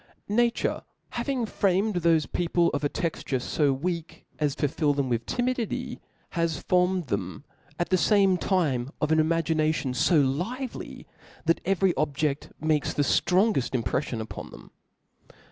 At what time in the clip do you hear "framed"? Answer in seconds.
1.45-1.93